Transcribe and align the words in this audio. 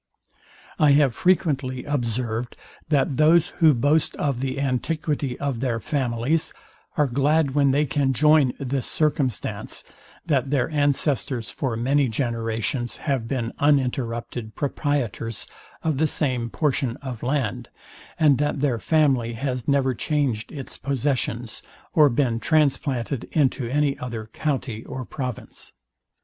I 0.79 0.93
have 0.93 1.13
frequently 1.13 1.83
observed, 1.83 2.57
that 2.89 3.17
those, 3.17 3.49
who 3.61 3.75
boast 3.75 4.15
of 4.15 4.39
the 4.39 4.59
antiquity 4.59 5.39
of 5.39 5.59
their 5.59 5.79
families, 5.79 6.53
are 6.97 7.05
glad 7.05 7.51
when 7.53 7.69
they 7.69 7.85
can 7.85 8.11
join 8.11 8.53
this 8.59 8.87
circumstance, 8.87 9.83
that 10.25 10.49
their 10.49 10.71
ancestors 10.71 11.51
for 11.51 11.77
many 11.77 12.07
generations 12.09 12.95
have 13.05 13.27
been 13.27 13.51
uninterrupted 13.59 14.55
proprietors 14.55 15.45
of 15.83 15.99
the 15.99 16.07
same 16.07 16.49
portion 16.49 16.97
of 17.03 17.21
land, 17.21 17.69
and 18.19 18.39
that 18.39 18.59
their 18.59 18.79
family 18.79 19.33
has 19.33 19.67
never 19.67 19.93
changed 19.93 20.51
its 20.51 20.79
possessions, 20.79 21.61
or 21.93 22.09
been 22.09 22.39
transplanted 22.39 23.25
into 23.33 23.67
any 23.69 23.99
other 23.99 24.25
county 24.33 24.83
or 24.85 25.05
province. 25.05 25.73